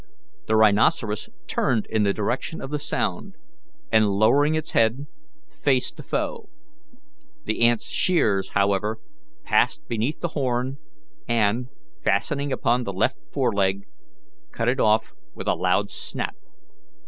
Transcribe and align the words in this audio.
The 0.47 0.55
rhinoceros 0.55 1.29
turned 1.45 1.85
in 1.85 2.01
the 2.01 2.11
direction 2.11 2.59
of 2.59 2.71
the 2.71 2.79
sound, 2.79 3.35
and, 3.91 4.07
lowering 4.09 4.55
its 4.55 4.71
head, 4.71 5.05
faced 5.47 5.95
the 5.95 6.01
foe. 6.01 6.49
The 7.45 7.61
ant's 7.61 7.87
shears, 7.91 8.49
however, 8.53 8.97
passed 9.43 9.87
beneath 9.87 10.19
the 10.21 10.29
horn, 10.29 10.79
and, 11.27 11.67
fastening 12.01 12.51
upon 12.51 12.83
the 12.83 12.93
left 12.93 13.17
foreleg, 13.31 13.83
cut 14.51 14.67
it 14.67 14.79
off 14.79 15.13
with 15.35 15.47
a 15.47 15.53
loud 15.53 15.91
snap. 15.91 16.35